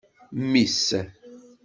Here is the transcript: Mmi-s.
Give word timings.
Mmi-s. 0.41 0.87